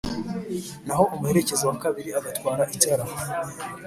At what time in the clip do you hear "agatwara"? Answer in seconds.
2.19-2.63